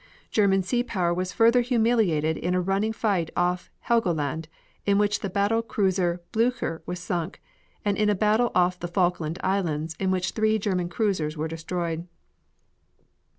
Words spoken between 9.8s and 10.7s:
in which three